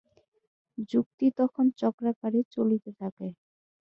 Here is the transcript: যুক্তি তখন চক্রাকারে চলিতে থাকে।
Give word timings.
যুক্তি 0.89 1.27
তখন 1.39 1.65
চক্রাকারে 1.79 2.39
চলিতে 2.53 2.91
থাকে। 2.99 3.27